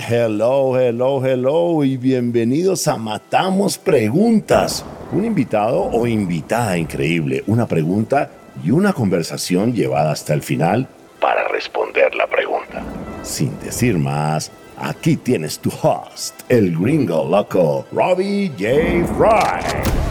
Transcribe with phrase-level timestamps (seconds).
[0.00, 4.84] Hello, hello, hello y bienvenidos a Matamos Preguntas.
[5.10, 8.30] Un invitado o invitada increíble, una pregunta
[8.62, 10.86] y una conversación llevada hasta el final
[11.20, 12.84] para responder la pregunta.
[13.24, 19.04] Sin decir más, aquí tienes tu host, el gringo loco, Robbie J.
[19.16, 20.07] Fry.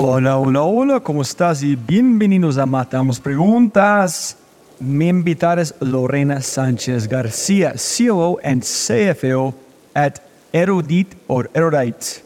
[0.00, 1.60] Hola, hola, hola, ¿cómo estás?
[1.64, 4.36] Y bienvenidos a Matamos Preguntas.
[4.78, 9.56] Mi invitada es Lorena Sánchez García, COO and CFO
[9.94, 10.20] at
[10.52, 12.22] Erudit or Erudite.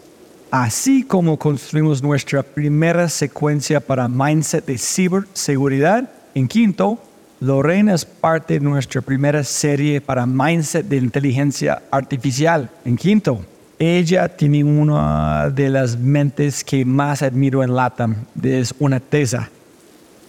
[0.51, 6.99] Así como construimos nuestra primera secuencia para Mindset de Ciberseguridad en Quinto,
[7.41, 13.47] Lorena es parte de nuestra primera serie para Mindset de Inteligencia Artificial en Quinto.
[13.85, 19.51] Ella tiene una de las mentes que más admiro en LATAM, es una tesa.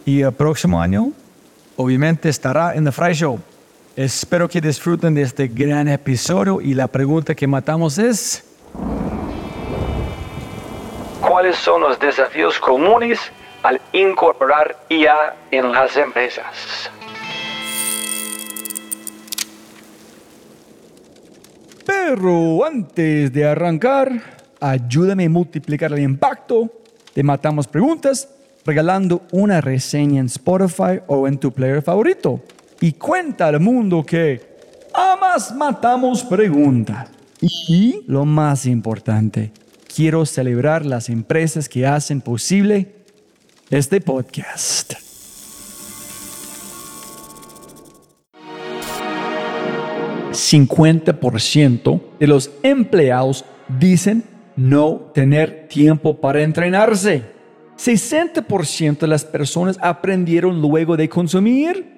[0.07, 1.11] Y el próximo año,
[1.75, 3.39] obviamente, estará en The Fry Show.
[3.95, 8.43] Espero que disfruten de este gran episodio y la pregunta que matamos es...
[11.21, 13.19] ¿Cuáles son los desafíos comunes
[13.61, 16.89] al incorporar IA en las empresas?
[22.05, 24.11] Pero antes de arrancar,
[24.59, 26.69] ayúdame a multiplicar el impacto.
[27.13, 28.27] Te matamos preguntas
[28.65, 32.41] regalando una reseña en Spotify o en tu player favorito.
[32.81, 34.41] Y cuenta al mundo que
[34.93, 37.09] amas matamos preguntas.
[37.69, 39.53] Y lo más importante,
[39.95, 42.95] quiero celebrar las empresas que hacen posible
[43.69, 44.93] este podcast.
[50.33, 54.23] 50% de los empleados dicen
[54.55, 57.23] no tener tiempo para entrenarse.
[57.77, 61.93] 60% de las personas aprendieron luego de consumir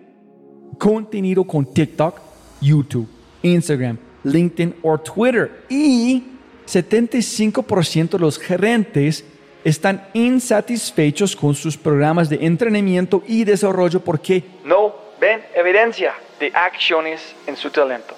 [0.78, 2.20] contenido con TikTok,
[2.62, 3.08] YouTube,
[3.42, 5.66] Instagram, LinkedIn o Twitter.
[5.70, 6.24] Y
[6.66, 9.26] 75% de los gerentes
[9.64, 17.36] están insatisfechos con sus programas de entrenamiento y desarrollo porque no ven evidencia de acciones
[17.48, 18.16] en su talento.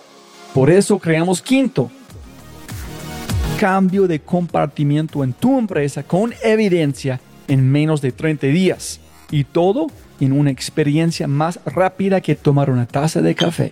[0.53, 1.89] Por eso creamos Quinto.
[3.59, 8.99] Cambio de compartimiento en tu empresa con evidencia en menos de 30 días.
[9.31, 9.87] Y todo
[10.19, 13.71] en una experiencia más rápida que tomar una taza de café.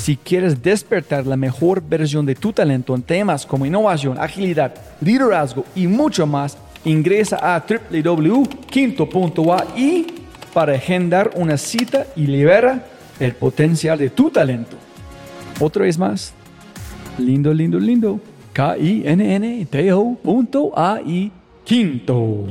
[0.00, 5.64] Si quieres despertar la mejor versión de tu talento en temas como innovación, agilidad, liderazgo
[5.74, 10.06] y mucho más, ingresa a www.quinto.ai
[10.52, 12.84] para agendar una cita y libera
[13.18, 14.76] el potencial de tu talento.
[15.60, 16.34] Otra vez más.
[17.18, 18.20] Lindo, lindo, lindo.
[18.52, 21.32] K-I-N-N-T-O punto A-I
[21.64, 22.46] quinto.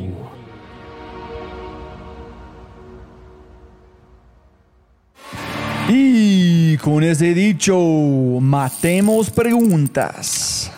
[5.90, 7.78] Y con ese dicho,
[8.42, 10.72] matemos preguntas.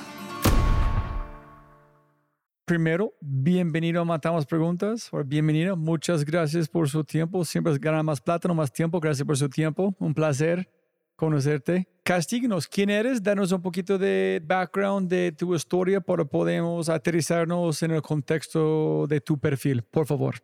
[2.65, 8.03] Primero, bienvenido a Matamos Preguntas, o bienvenido, muchas gracias por su tiempo, siempre es ganar
[8.03, 10.67] más plata, no más tiempo, gracias por su tiempo, un placer
[11.15, 11.87] conocerte.
[12.03, 13.23] Castíguenos, ¿quién eres?
[13.23, 19.21] Danos un poquito de background de tu historia para podemos aterrizarnos en el contexto de
[19.21, 20.35] tu perfil, por favor.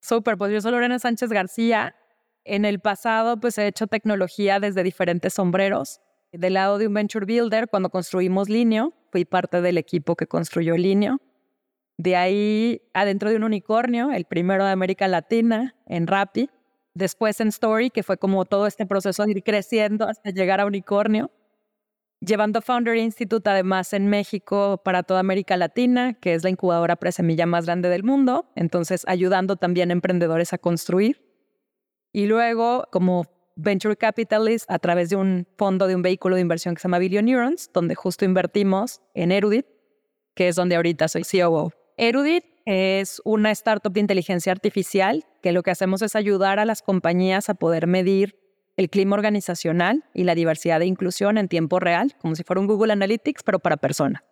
[0.00, 1.94] Súper, pues yo soy Lorena Sánchez García.
[2.44, 6.00] En el pasado, pues he hecho tecnología desde diferentes sombreros.
[6.32, 10.76] Del lado de un venture builder, cuando construimos Linio, fui parte del equipo que construyó
[10.76, 11.20] Linio.
[11.98, 16.48] De ahí, adentro de un unicornio, el primero de América Latina, en Rappi,
[16.94, 20.66] después en Story, que fue como todo este proceso de ir creciendo hasta llegar a
[20.66, 21.30] Unicornio,
[22.20, 27.46] llevando Founder Institute además en México para toda América Latina, que es la incubadora presemilla
[27.46, 31.24] más grande del mundo, entonces ayudando también a emprendedores a construir.
[32.12, 33.24] Y luego como
[33.56, 36.98] Venture Capitalist a través de un fondo de un vehículo de inversión que se llama
[36.98, 39.66] Billion Neurons, donde justo invertimos en Erudit,
[40.34, 41.72] que es donde ahorita soy COO.
[41.96, 46.82] Erudit es una startup de inteligencia artificial que lo que hacemos es ayudar a las
[46.82, 48.36] compañías a poder medir
[48.76, 52.66] el clima organizacional y la diversidad e inclusión en tiempo real, como si fuera un
[52.66, 54.22] Google Analytics, pero para personas.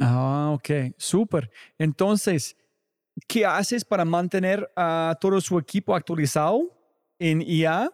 [0.00, 1.50] Ah, ok, súper.
[1.78, 2.56] Entonces,
[3.26, 6.60] ¿qué haces para mantener a todo su equipo actualizado
[7.18, 7.90] en IA?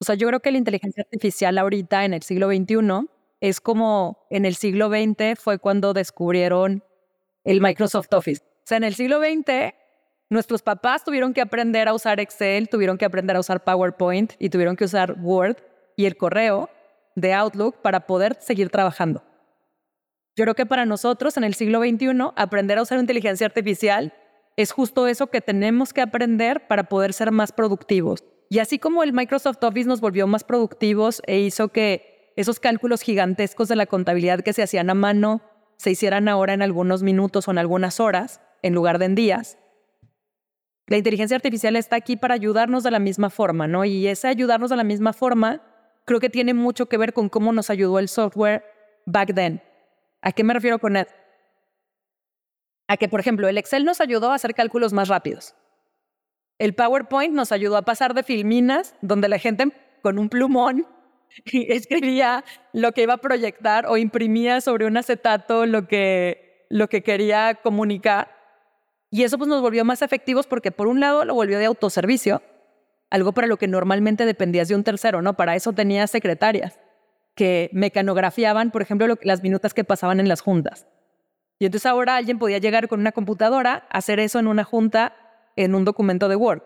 [0.00, 3.08] O sea, yo creo que la inteligencia artificial ahorita en el siglo XXI
[3.40, 6.84] es como en el siglo XX fue cuando descubrieron
[7.44, 8.42] el Microsoft Office.
[8.42, 9.74] O sea, en el siglo XX,
[10.28, 14.50] nuestros papás tuvieron que aprender a usar Excel, tuvieron que aprender a usar PowerPoint y
[14.50, 15.56] tuvieron que usar Word
[15.96, 16.70] y el correo
[17.16, 19.24] de Outlook para poder seguir trabajando.
[20.36, 24.14] Yo creo que para nosotros en el siglo XXI, aprender a usar inteligencia artificial
[24.56, 28.24] es justo eso que tenemos que aprender para poder ser más productivos.
[28.48, 33.02] Y así como el Microsoft Office nos volvió más productivos e hizo que esos cálculos
[33.02, 35.42] gigantescos de la contabilidad que se hacían a mano
[35.80, 39.56] se hicieran ahora en algunos minutos o en algunas horas, en lugar de en días,
[40.86, 43.86] la inteligencia artificial está aquí para ayudarnos de la misma forma, ¿no?
[43.86, 45.62] Y ese ayudarnos de la misma forma
[46.04, 48.62] creo que tiene mucho que ver con cómo nos ayudó el software
[49.06, 49.62] back then.
[50.20, 51.10] ¿A qué me refiero con eso?
[52.86, 55.54] A que, por ejemplo, el Excel nos ayudó a hacer cálculos más rápidos.
[56.58, 59.72] El PowerPoint nos ayudó a pasar de filminas, donde la gente
[60.02, 60.86] con un plumón
[61.44, 67.02] escribía lo que iba a proyectar o imprimía sobre un acetato lo que, lo que
[67.02, 68.40] quería comunicar
[69.10, 72.42] y eso pues nos volvió más efectivos porque por un lado lo volvió de autoservicio,
[73.10, 75.34] algo para lo que normalmente dependías de un tercero, ¿no?
[75.34, 76.78] Para eso tenías secretarias
[77.34, 80.86] que mecanografiaban, por ejemplo, las minutas que pasaban en las juntas.
[81.58, 85.16] Y entonces ahora alguien podía llegar con una computadora, hacer eso en una junta,
[85.56, 86.62] en un documento de Word.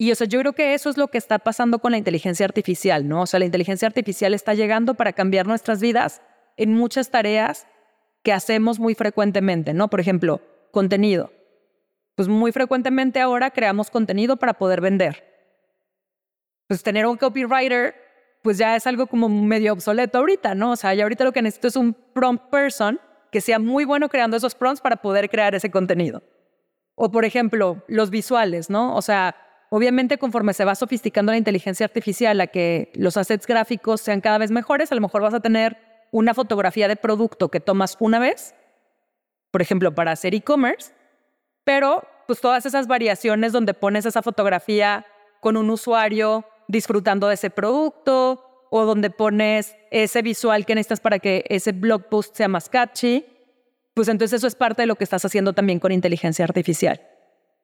[0.00, 2.46] Y o sea, yo creo que eso es lo que está pasando con la inteligencia
[2.46, 3.20] artificial, ¿no?
[3.20, 6.22] O sea, la inteligencia artificial está llegando para cambiar nuestras vidas
[6.56, 7.66] en muchas tareas
[8.22, 9.88] que hacemos muy frecuentemente, ¿no?
[9.88, 11.30] Por ejemplo, contenido.
[12.14, 15.22] Pues muy frecuentemente ahora creamos contenido para poder vender.
[16.66, 17.94] Pues tener un copywriter,
[18.42, 20.70] pues ya es algo como medio obsoleto ahorita, ¿no?
[20.70, 22.98] O sea, ya ahorita lo que necesito es un prompt person
[23.30, 26.22] que sea muy bueno creando esos prompts para poder crear ese contenido.
[26.94, 28.96] O por ejemplo, los visuales, ¿no?
[28.96, 29.36] O sea,
[29.70, 34.38] obviamente conforme se va sofisticando la inteligencia artificial a que los assets gráficos sean cada
[34.38, 35.78] vez mejores, a lo mejor vas a tener
[36.12, 38.54] una fotografía de producto que tomas una vez
[39.50, 40.92] por ejemplo, para hacer e-commerce,
[41.64, 45.04] pero pues todas esas variaciones donde pones esa fotografía
[45.40, 51.18] con un usuario disfrutando de ese producto o donde pones ese visual que necesitas para
[51.18, 53.26] que ese blog post sea más catchy,
[53.94, 57.00] pues entonces eso es parte de lo que estás haciendo también con inteligencia artificial.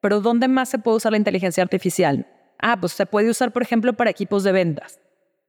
[0.06, 2.28] Pero ¿dónde más se puede usar la inteligencia artificial?
[2.60, 5.00] Ah, pues se puede usar, por ejemplo, para equipos de ventas.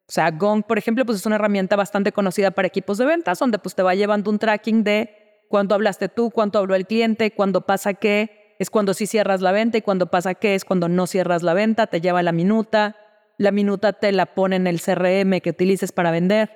[0.07, 3.37] O sea, Gong, por ejemplo, pues es una herramienta bastante conocida para equipos de ventas,
[3.37, 7.29] donde pues te va llevando un tracking de cuánto hablaste tú, cuánto habló el cliente,
[7.35, 10.89] cuándo pasa qué, es cuando sí cierras la venta y cuando pasa qué es cuando
[10.89, 12.95] no cierras la venta, te lleva la minuta,
[13.37, 16.49] la minuta te la pone en el CRM que utilices para vender.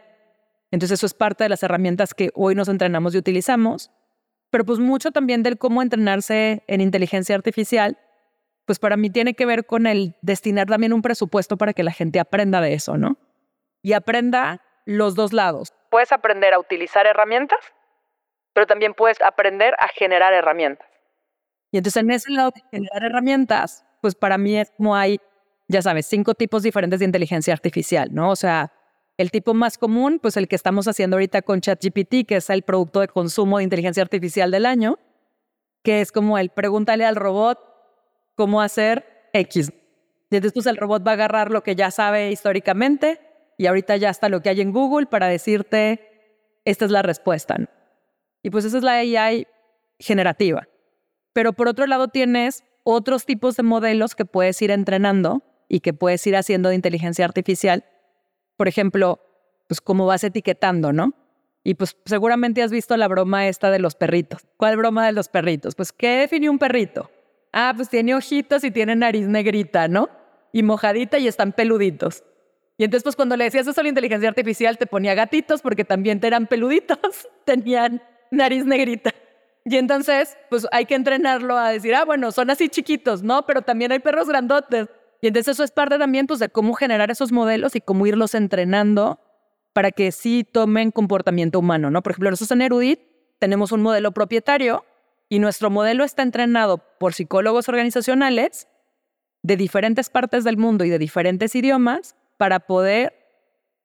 [0.71, 3.91] Entonces eso es parte de las herramientas que hoy nos entrenamos y utilizamos,
[4.51, 7.97] pero pues mucho también del cómo entrenarse en inteligencia artificial,
[8.65, 11.91] pues para mí tiene que ver con el destinar también un presupuesto para que la
[11.91, 13.17] gente aprenda de eso, ¿no?
[13.81, 15.73] Y aprenda los dos lados.
[15.89, 17.59] Puedes aprender a utilizar herramientas
[18.53, 20.87] pero también puedes aprender a generar herramientas.
[21.71, 25.19] Y entonces en ese lado de generar herramientas, pues para mí es como hay,
[25.67, 28.29] ya sabes, cinco tipos diferentes de inteligencia artificial, ¿no?
[28.31, 28.71] O sea,
[29.21, 32.63] el tipo más común, pues el que estamos haciendo ahorita con ChatGPT, que es el
[32.63, 34.99] producto de consumo de inteligencia artificial del año,
[35.83, 37.59] que es como el pregúntale al robot
[38.35, 39.71] cómo hacer X.
[40.29, 43.19] Y entonces el robot va a agarrar lo que ya sabe históricamente
[43.57, 46.07] y ahorita ya está lo que hay en Google para decirte,
[46.65, 47.57] esta es la respuesta.
[48.43, 49.47] Y pues esa es la AI
[49.99, 50.67] generativa.
[51.33, 55.93] Pero por otro lado tienes otros tipos de modelos que puedes ir entrenando y que
[55.93, 57.85] puedes ir haciendo de inteligencia artificial.
[58.61, 59.19] Por ejemplo,
[59.65, 61.15] pues cómo vas etiquetando, ¿no?
[61.63, 64.45] Y pues seguramente has visto la broma esta de los perritos.
[64.55, 65.73] ¿Cuál broma de los perritos?
[65.73, 67.09] Pues, ¿qué definió un perrito?
[67.51, 70.09] Ah, pues tiene ojitos y tiene nariz negrita, ¿no?
[70.53, 72.23] Y mojadita y están peluditos.
[72.77, 75.83] Y entonces, pues cuando le decías eso a la inteligencia artificial, te ponía gatitos porque
[75.83, 76.99] también te eran peluditos,
[77.45, 79.11] tenían nariz negrita.
[79.65, 83.43] Y entonces, pues hay que entrenarlo a decir, ah, bueno, son así chiquitos, ¿no?
[83.47, 84.87] Pero también hay perros grandotes.
[85.21, 88.33] Y entonces eso es parte también pues, de cómo generar esos modelos y cómo irlos
[88.33, 89.19] entrenando
[89.73, 92.01] para que sí tomen comportamiento humano, ¿no?
[92.01, 92.99] Por ejemplo, nosotros en Erudit
[93.39, 94.83] tenemos un modelo propietario
[95.29, 98.67] y nuestro modelo está entrenado por psicólogos organizacionales
[99.43, 103.13] de diferentes partes del mundo y de diferentes idiomas para poder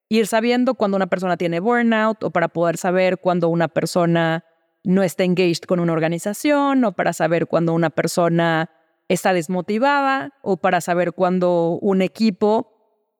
[0.08, 4.44] ir sabiendo cuando una persona tiene burnout o para poder saber cuando una persona
[4.84, 8.70] no está engaged con una organización o para saber cuando una persona
[9.08, 12.72] está desmotivada o para saber cuando un equipo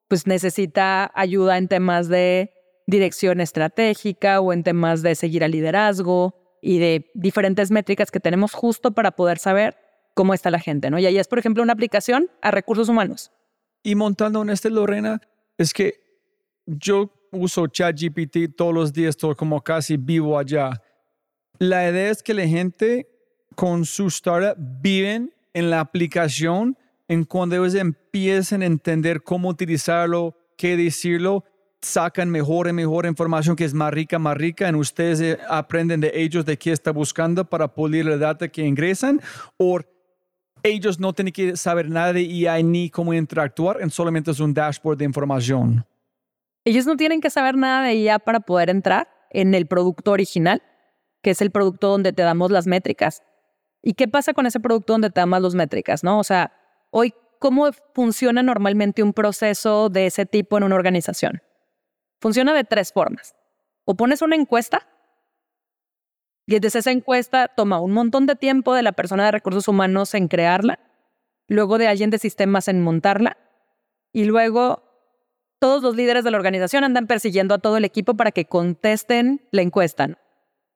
[0.08, 2.52] pues necesita ayuda en temas de
[2.86, 8.52] dirección estratégica o en temas de seguir al liderazgo y de diferentes métricas que tenemos
[8.52, 9.76] justo para poder saber
[10.14, 10.98] cómo está la gente, ¿no?
[10.98, 13.32] Y ahí es, por ejemplo, una aplicación a recursos humanos.
[13.82, 15.20] Y montando en este, Lorena,
[15.58, 15.94] es que
[16.64, 20.70] yo uso ChatGPT todos los días, todo como casi vivo allá.
[21.58, 23.08] La idea es que la gente
[23.54, 26.76] con su startup viven en la aplicación
[27.08, 31.44] en cuando ellos empiecen a entender cómo utilizarlo, qué decirlo,
[31.80, 36.00] sacan mejor y mejor información que es más rica, más rica, y ustedes eh, aprenden
[36.00, 39.22] de ellos de qué está buscando para pulir la data que ingresan,
[39.56, 39.80] o
[40.62, 44.52] ellos no tienen que saber nada de IA ni cómo interactuar, en solamente es un
[44.52, 45.86] dashboard de información.
[46.66, 50.62] Ellos no tienen que saber nada de IA para poder entrar en el producto original,
[51.22, 53.22] que es el producto donde te damos las métricas.
[53.82, 56.02] ¿Y qué pasa con ese producto donde te damos las métricas?
[56.02, 56.18] ¿no?
[56.18, 56.52] O sea,
[56.90, 61.42] hoy, ¿cómo funciona normalmente un proceso de ese tipo en una organización?
[62.20, 63.34] Funciona de tres formas.
[63.84, 64.88] O pones una encuesta,
[66.46, 70.14] y entonces esa encuesta toma un montón de tiempo de la persona de recursos humanos
[70.14, 70.78] en crearla,
[71.48, 73.36] luego de alguien de sistemas en montarla,
[74.12, 74.84] y luego
[75.58, 79.46] todos los líderes de la organización andan persiguiendo a todo el equipo para que contesten
[79.50, 80.18] la encuesta.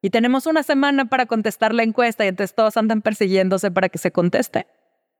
[0.03, 3.99] Y tenemos una semana para contestar la encuesta y entonces todos andan persiguiéndose para que
[3.99, 4.67] se conteste.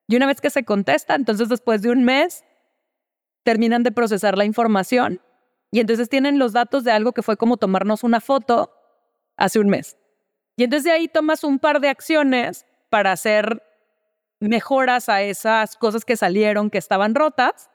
[0.09, 2.45] Y una vez que se contesta, entonces después de un mes,
[3.43, 5.21] terminan de procesar la información
[5.71, 8.73] y entonces tienen los datos de algo que fue como tomarnos una foto
[9.37, 9.97] hace un mes.
[10.57, 13.63] Y entonces de ahí tomas un par de acciones para hacer
[14.41, 17.71] mejoras a esas cosas que salieron, que estaban rotas.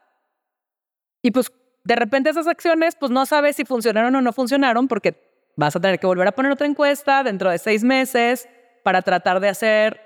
[1.21, 1.51] Y pues
[1.83, 5.24] de repente esas acciones, pues no sabes si funcionaron o no funcionaron porque
[5.55, 8.47] vas a tener que volver a poner otra encuesta dentro de seis meses
[8.83, 10.01] para tratar de hacer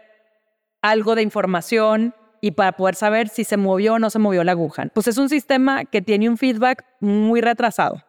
[0.81, 4.53] algo de información y para poder saber si se movió o no se movió la
[4.53, 4.87] aguja.
[4.93, 8.03] Pues es un sistema que tiene un feedback muy retrasado.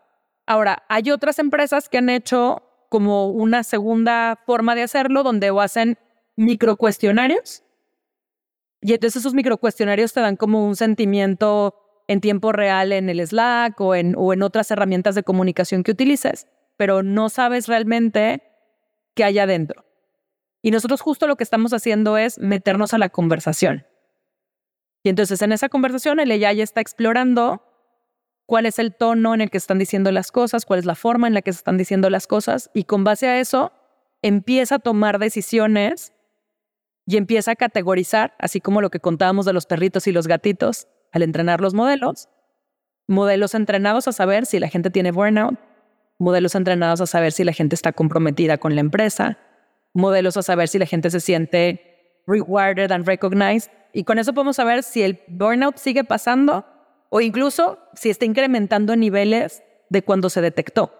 [0.47, 5.99] Ahora, hay otras empresas que han hecho como una segunda forma de hacerlo, donde hacen
[6.37, 7.63] microcuestionarios,
[8.81, 11.75] y entonces esos microcuestionarios te dan como un sentimiento
[12.09, 15.93] en tiempo real en el Slack o en, o en otras herramientas de comunicación que
[15.93, 16.49] utilices,
[16.81, 18.43] pero no sabes realmente
[19.15, 19.85] qué hay adentro.
[20.63, 23.85] Y nosotros justo lo que estamos haciendo es meternos a la conversación.
[25.03, 27.63] Y entonces en esa conversación el AI está explorando
[28.47, 31.27] cuál es el tono en el que están diciendo las cosas, cuál es la forma
[31.27, 33.73] en la que se están diciendo las cosas, y con base a eso
[34.23, 36.15] empieza a tomar decisiones
[37.05, 40.89] y empieza a categorizar, así como lo que contábamos de los perritos y los gatitos
[41.13, 42.31] al entrenar los modelos,
[43.07, 45.59] modelos entrenados a saber si la gente tiene burnout,
[46.21, 49.39] modelos entrenados a saber si la gente está comprometida con la empresa,
[49.95, 54.57] modelos a saber si la gente se siente rewarded and recognized y con eso podemos
[54.57, 56.65] saber si el burnout sigue pasando
[57.09, 60.95] o incluso si está incrementando niveles de cuando se detectó.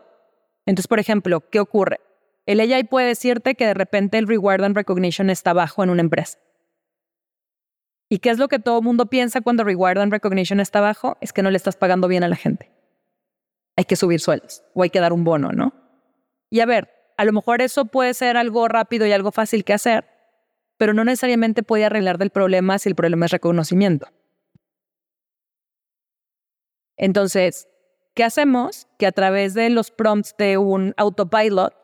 [0.67, 2.01] Entonces, por ejemplo, ¿qué ocurre?
[2.47, 6.01] El AI puede decirte que de repente el reward and recognition está bajo en una
[6.01, 6.39] empresa.
[8.09, 11.17] ¿Y qué es lo que todo el mundo piensa cuando reward and recognition está bajo?
[11.21, 12.80] Es que no le estás pagando bien a la gente.
[13.81, 15.73] Hay que subir sueldos o hay que dar un bono, ¿no?
[16.51, 19.73] Y a ver, a lo mejor eso puede ser algo rápido y algo fácil que
[19.73, 20.05] hacer,
[20.77, 24.07] pero no necesariamente puede arreglar del problema si el problema es reconocimiento.
[26.99, 27.69] Entonces,
[28.13, 28.87] ¿qué hacemos?
[28.99, 31.75] Que a través de los prompts de un autopilot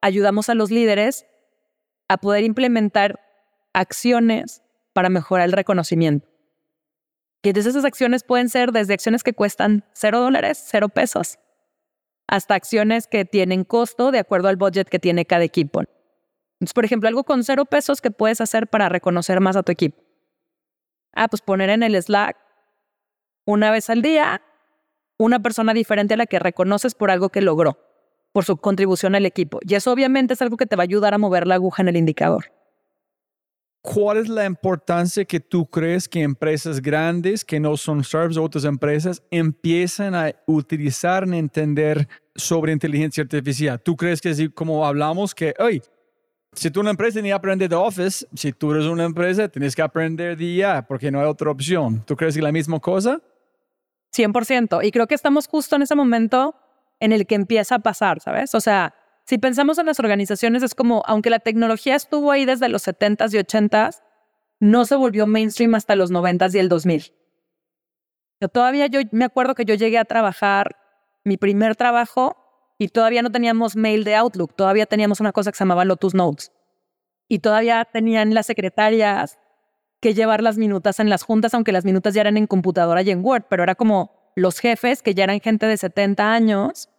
[0.00, 1.24] ayudamos a los líderes
[2.08, 3.20] a poder implementar
[3.72, 4.60] acciones
[4.92, 6.26] para mejorar el reconocimiento.
[7.44, 11.38] Y entonces esas acciones pueden ser desde acciones que cuestan cero dólares, cero pesos,
[12.26, 15.80] hasta acciones que tienen costo de acuerdo al budget que tiene cada equipo.
[15.80, 19.72] Entonces, por ejemplo, algo con cero pesos que puedes hacer para reconocer más a tu
[19.72, 20.02] equipo.
[21.12, 22.36] Ah, pues poner en el Slack
[23.44, 24.42] una vez al día
[25.18, 27.78] una persona diferente a la que reconoces por algo que logró,
[28.32, 29.60] por su contribución al equipo.
[29.62, 31.88] Y eso obviamente es algo que te va a ayudar a mover la aguja en
[31.88, 32.52] el indicador.
[33.84, 38.64] ¿Cuál es la importancia que tú crees que empresas grandes, que no son startups, otras
[38.64, 43.78] empresas, empiezan a utilizar y entender sobre inteligencia artificial?
[43.78, 45.82] ¿Tú crees que así como hablamos que, hoy
[46.54, 49.82] si tú una empresa ni aprender de Office, si tú eres una empresa, tienes que
[49.82, 52.02] aprender de IA porque no hay otra opción.
[52.06, 53.20] ¿Tú crees que es la misma cosa?
[54.16, 54.82] 100%.
[54.82, 56.54] Y creo que estamos justo en ese momento
[57.00, 58.54] en el que empieza a pasar, ¿sabes?
[58.54, 58.94] O sea,
[59.26, 63.32] si pensamos en las organizaciones, es como, aunque la tecnología estuvo ahí desde los 70s
[63.32, 64.02] y 80s,
[64.60, 67.12] no se volvió mainstream hasta los 90s y el 2000.
[68.40, 70.76] Yo todavía yo me acuerdo que yo llegué a trabajar
[71.24, 72.36] mi primer trabajo
[72.78, 76.14] y todavía no teníamos mail de Outlook, todavía teníamos una cosa que se llamaba Lotus
[76.14, 76.52] Notes.
[77.26, 79.38] Y todavía tenían las secretarias
[80.00, 83.10] que llevar las minutas en las juntas, aunque las minutas ya eran en computadora y
[83.10, 86.90] en Word, pero era como los jefes, que ya eran gente de 70 años,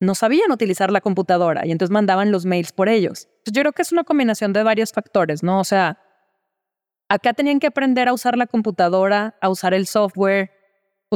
[0.00, 3.28] no sabían utilizar la computadora y entonces mandaban los mails por ellos.
[3.44, 5.60] yo creo que es una combinación de varios factores, ¿no?
[5.60, 5.98] O sea,
[7.08, 10.52] acá tenían que aprender a usar la computadora, a usar el software,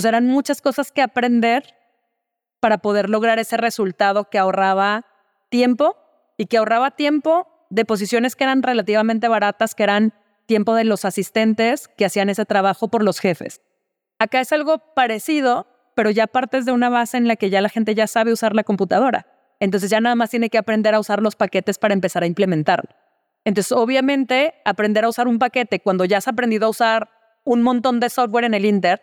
[0.00, 1.74] sea, eran muchas cosas que aprender
[2.60, 5.06] para poder lograr ese resultado que ahorraba
[5.48, 5.96] tiempo
[6.38, 10.14] y que ahorraba tiempo de posiciones que eran relativamente baratas, que eran
[10.46, 13.60] tiempo de los asistentes que hacían ese trabajo por los jefes.
[14.18, 17.68] Acá es algo parecido, pero ya partes de una base en la que ya la
[17.68, 19.26] gente ya sabe usar la computadora.
[19.60, 22.90] Entonces ya nada más tiene que aprender a usar los paquetes para empezar a implementarlo.
[23.44, 27.08] Entonces, obviamente, aprender a usar un paquete cuando ya has aprendido a usar
[27.44, 29.02] un montón de software en el Inter,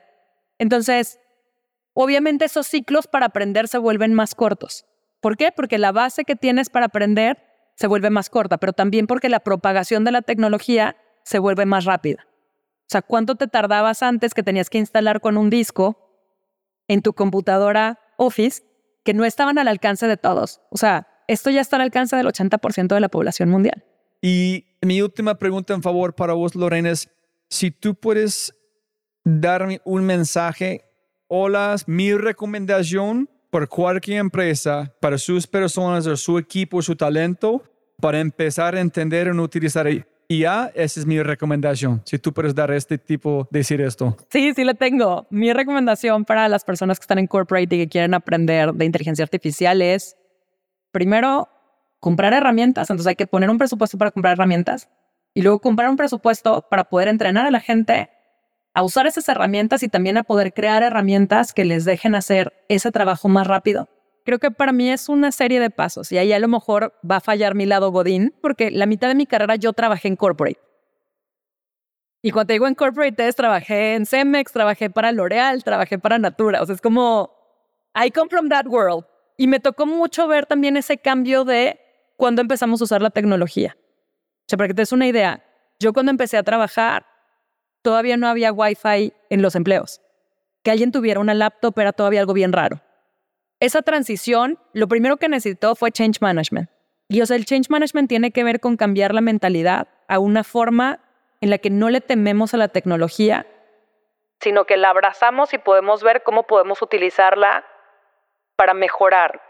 [0.59, 1.19] entonces,
[1.93, 4.85] obviamente esos ciclos para aprender se vuelven más cortos.
[5.21, 5.51] ¿Por qué?
[5.53, 7.41] Porque la base que tienes para aprender
[7.75, 11.85] se vuelve más corta, pero también porque la propagación de la tecnología se vuelve más
[11.85, 12.27] rápida.
[12.81, 16.08] O sea, ¿cuánto te tardabas antes que tenías que instalar con un disco
[16.89, 18.63] en tu computadora Office
[19.05, 20.59] que no estaban al alcance de todos?
[20.69, 23.85] O sea, esto ya está al alcance del 80% de la población mundial.
[24.21, 26.91] Y mi última pregunta en favor para vos, Lorena,
[27.49, 28.53] si tú puedes
[29.23, 30.83] darme un mensaje,
[31.27, 37.63] hola, mi recomendación por cualquier empresa, para sus personas o su equipo, su talento,
[37.99, 39.87] para empezar a entender y utilizar
[40.31, 42.03] IA, esa es mi recomendación.
[42.05, 44.15] Si tú puedes dar este tipo, decir esto.
[44.29, 45.25] Sí, sí le tengo.
[45.31, 49.23] Mi recomendación para las personas que están en corporate y que quieren aprender de inteligencia
[49.23, 50.17] artificial es,
[50.91, 51.49] primero,
[51.99, 52.91] comprar herramientas.
[52.91, 54.87] Entonces hay que poner un presupuesto para comprar herramientas
[55.33, 58.11] y luego comprar un presupuesto para poder entrenar a la gente
[58.75, 62.91] a usar esas herramientas y también a poder crear herramientas que les dejen hacer ese
[62.91, 63.89] trabajo más rápido.
[64.29, 67.15] Creo que para mí es una serie de pasos y ahí a lo mejor va
[67.15, 70.59] a fallar mi lado Godín, porque la mitad de mi carrera yo trabajé en corporate.
[72.21, 76.61] Y cuando digo en corporate, trabajé en Cemex, trabajé para L'Oreal, trabajé para Natura.
[76.61, 77.31] O sea, es como,
[77.95, 79.03] I come from that world.
[79.35, 81.79] Y me tocó mucho ver también ese cambio de
[82.15, 83.75] cuando empezamos a usar la tecnología.
[83.81, 85.43] O sea, para que te des una idea,
[85.79, 87.03] yo cuando empecé a trabajar,
[87.81, 90.01] todavía no había Wi-Fi en los empleos.
[90.61, 92.79] Que alguien tuviera una laptop era todavía algo bien raro.
[93.59, 96.69] Esa transición, lo primero que necesitó fue change management.
[97.09, 100.43] Y o sea, el change management tiene que ver con cambiar la mentalidad a una
[100.43, 100.99] forma
[101.41, 103.47] en la que no le tememos a la tecnología,
[104.41, 107.65] sino que la abrazamos y podemos ver cómo podemos utilizarla
[108.55, 109.41] para mejorar.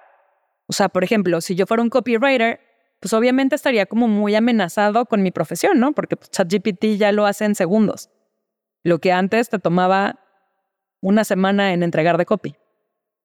[0.68, 2.60] O sea, por ejemplo, si yo fuera un copywriter,
[3.00, 5.94] pues obviamente estaría como muy amenazado con mi profesión, ¿no?
[5.94, 8.10] Porque pues, ChatGPT ya lo hace en segundos.
[8.84, 10.20] Lo que antes te tomaba
[11.02, 12.56] una semana en entregar de copy.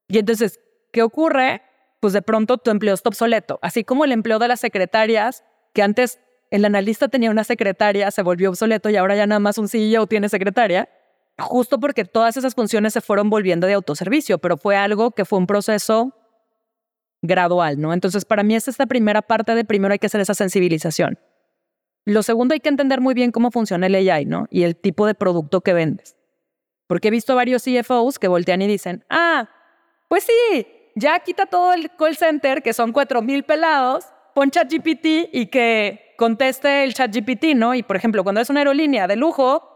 [0.09, 0.61] Y entonces,
[0.95, 1.61] ¿qué ocurre?
[2.01, 3.59] Pues de pronto tu empleo está obsoleto.
[3.61, 8.23] Así como el empleo de las secretarias, que antes el analista tenía una secretaria, se
[8.23, 10.89] volvió obsoleto y ahora ya nada más un CEO tiene secretaria,
[11.37, 15.39] justo porque todas esas funciones se fueron volviendo de autoservicio, pero fue algo que fue
[15.39, 16.15] un proceso
[17.23, 17.93] gradual, ¿no?
[17.93, 21.19] Entonces, para mí es esta primera parte de primero hay que hacer esa sensibilización.
[22.05, 24.47] Lo segundo, hay que entender muy bien cómo funciona el AI, ¿no?
[24.51, 26.17] Y el tipo de producto que vendes.
[26.87, 29.49] Porque he visto varios CFOs que voltean y dicen, ah,
[30.09, 35.47] pues sí, ya quita todo el call center, que son 4.000 pelados, pon ChatGPT y
[35.47, 37.75] que conteste el ChatGPT, ¿no?
[37.75, 39.71] Y por ejemplo, cuando es una aerolínea de lujo,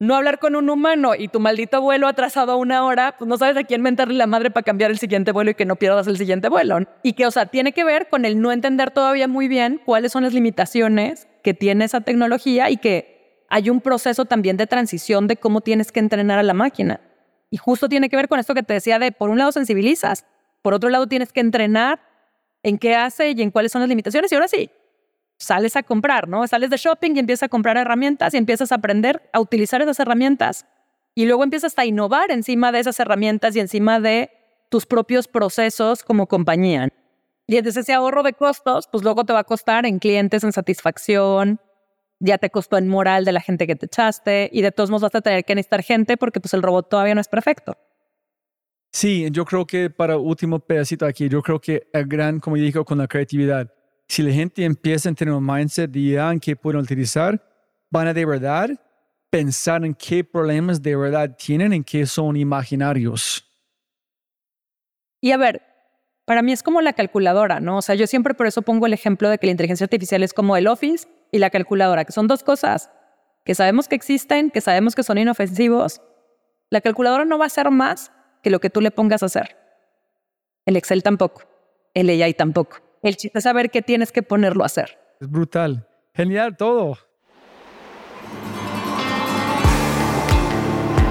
[0.00, 3.56] no hablar con un humano y tu maldito vuelo atrasado una hora, pues no sabes
[3.56, 6.16] a quién mentarle la madre para cambiar el siguiente vuelo y que no pierdas el
[6.16, 6.78] siguiente vuelo.
[7.02, 10.12] Y que, o sea, tiene que ver con el no entender todavía muy bien cuáles
[10.12, 15.26] son las limitaciones que tiene esa tecnología y que hay un proceso también de transición
[15.26, 17.00] de cómo tienes que entrenar a la máquina.
[17.50, 20.24] Y justo tiene que ver con esto que te decía de, por un lado, sensibilizas,
[20.62, 22.00] por otro lado, tienes que entrenar
[22.62, 24.30] en qué hace y en cuáles son las limitaciones.
[24.32, 24.70] Y ahora sí,
[25.38, 26.46] sales a comprar, ¿no?
[26.46, 29.98] Sales de shopping y empiezas a comprar herramientas y empiezas a aprender a utilizar esas
[30.00, 30.66] herramientas.
[31.14, 34.30] Y luego empiezas a innovar encima de esas herramientas y encima de
[34.68, 36.88] tus propios procesos como compañía.
[37.46, 40.52] Y entonces ese ahorro de costos, pues luego te va a costar en clientes, en
[40.52, 41.60] satisfacción,
[42.20, 45.02] ya te costó en moral de la gente que te echaste y de todos modos
[45.02, 47.76] vas a tener que necesitar gente porque pues el robot todavía no es perfecto.
[48.92, 52.84] Sí, yo creo que para último pedacito aquí, yo creo que el gran, como dijo,
[52.84, 53.72] con la creatividad,
[54.08, 57.42] si la gente empieza a tener un mindset de ya en qué pueden utilizar,
[57.90, 58.70] van a de verdad
[59.30, 63.44] pensar en qué problemas de verdad tienen, en qué son imaginarios.
[65.20, 65.62] Y a ver,
[66.24, 67.78] para mí es como la calculadora, ¿no?
[67.78, 70.32] O sea, yo siempre por eso pongo el ejemplo de que la inteligencia artificial es
[70.32, 72.90] como el Office y la calculadora, que son dos cosas
[73.44, 76.02] que sabemos que existen, que sabemos que son inofensivos.
[76.68, 78.12] La calculadora no va a ser más
[78.42, 79.56] que lo que tú le pongas a hacer.
[80.66, 81.44] El Excel tampoco,
[81.94, 82.76] el AI tampoco.
[83.02, 84.98] El chiste es saber qué tienes que ponerlo a hacer.
[85.18, 85.88] Es brutal.
[86.14, 86.98] Genial todo.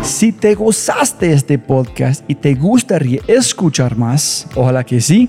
[0.04, 5.28] Si te gozaste este podcast y te gustaría escuchar más, ojalá que sí,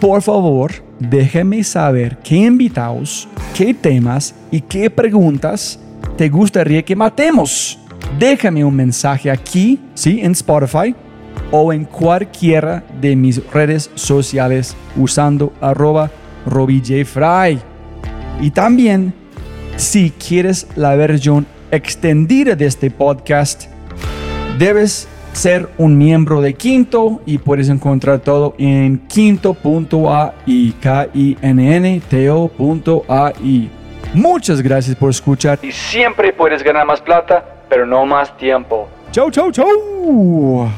[0.00, 5.78] por favor, déjame saber qué invitados, qué temas y qué preguntas
[6.16, 7.78] te gustaría que matemos.
[8.18, 10.94] Déjame un mensaje aquí, sí, en Spotify
[11.50, 16.10] o en cualquiera de mis redes sociales usando arroba
[16.46, 17.58] robijfry.
[18.40, 19.14] Y también,
[19.76, 23.64] si quieres la versión extendida de este podcast,
[24.58, 31.40] debes ser un miembro de Quinto y puedes encontrar todo en quinto.ai, K-I-N-N-T-O.ai.
[34.14, 35.58] Muchas gracias por escuchar.
[35.62, 38.88] Y siempre puedes ganar más plata, pero no más tiempo.
[39.10, 40.70] Chau, chau, chau.